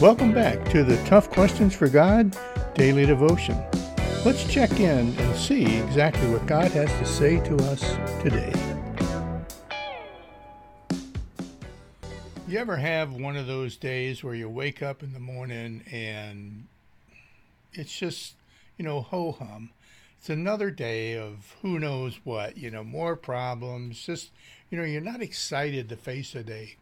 [0.00, 2.34] Welcome back to the Tough Questions for God
[2.72, 3.62] Daily Devotion.
[4.24, 7.82] Let's check in and see exactly what God has to say to us
[8.22, 8.50] today.
[12.48, 16.66] You ever have one of those days where you wake up in the morning and
[17.74, 18.36] it's just,
[18.78, 19.68] you know, ho hum?
[20.18, 24.00] It's another day of who knows what, you know, more problems.
[24.06, 24.30] Just,
[24.70, 26.76] you know, you're not excited to face a day.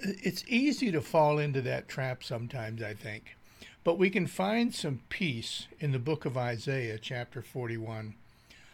[0.00, 3.36] It's easy to fall into that trap sometimes, I think.
[3.84, 8.14] But we can find some peace in the book of Isaiah, chapter 41.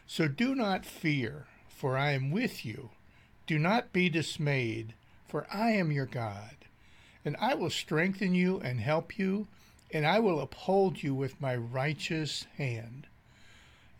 [0.06, 2.90] So do not fear, for I am with you.
[3.46, 4.94] Do not be dismayed,
[5.28, 6.56] for I am your God.
[7.24, 9.46] And I will strengthen you and help you,
[9.92, 13.06] and I will uphold you with my righteous hand.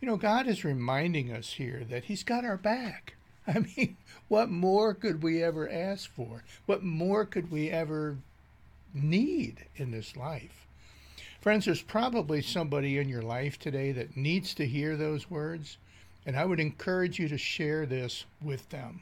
[0.01, 3.15] You know, God is reminding us here that He's got our back.
[3.47, 6.43] I mean, what more could we ever ask for?
[6.65, 8.17] What more could we ever
[8.93, 10.65] need in this life?
[11.41, 15.77] Friends, there's probably somebody in your life today that needs to hear those words,
[16.25, 19.01] and I would encourage you to share this with them.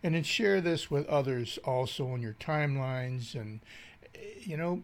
[0.00, 3.34] And then share this with others also on your timelines.
[3.34, 3.60] And,
[4.14, 4.82] eh, you know,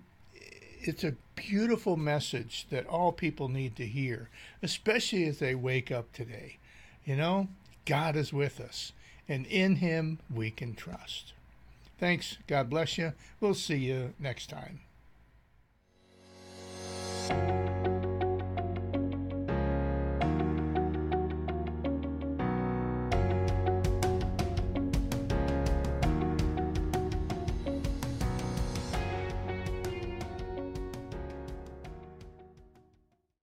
[0.80, 4.30] it's a beautiful message that all people need to hear,
[4.62, 6.56] especially as they wake up today.
[7.04, 7.48] You know,
[7.84, 8.92] God is with us,
[9.28, 11.32] and in Him we can trust.
[11.98, 12.38] Thanks.
[12.46, 13.12] God bless you.
[13.40, 14.80] We'll see you next time.